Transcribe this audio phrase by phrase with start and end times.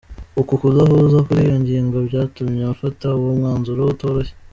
[0.41, 4.33] Uku kudahuza kuri iyo ngingo byatumye afata uwo mwanzuro utoroshye.